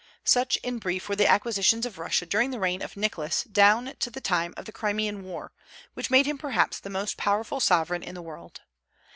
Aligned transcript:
Such, 0.25 0.55
in 0.63 0.79
brief, 0.79 1.07
were 1.07 1.15
the 1.15 1.27
acquisitions 1.29 1.85
of 1.85 1.99
Russia 1.99 2.25
during 2.25 2.49
the 2.49 2.57
reign 2.59 2.81
of 2.81 2.97
Nicholas 2.97 3.43
down 3.43 3.93
to 3.99 4.09
the 4.09 4.19
time 4.19 4.55
of 4.57 4.65
the 4.65 4.71
Crimean 4.71 5.23
war, 5.23 5.51
which 5.93 6.09
made 6.09 6.25
him 6.25 6.39
perhaps 6.39 6.79
the 6.79 6.89
most 6.89 7.17
powerful 7.17 7.59
sovereign 7.59 8.01
in 8.01 8.15
the 8.15 8.21
world. 8.23 8.61